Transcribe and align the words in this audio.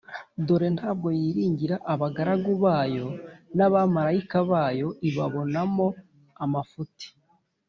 dore 0.45 0.69
ntabwo 0.77 1.07
yiringira 1.19 1.75
abagaragu 1.93 2.51
bayo, 2.63 3.07
n’abamarayika 3.55 4.37
bayo 4.51 4.87
ibabonamo 5.09 5.87
amafuti, 6.43 7.07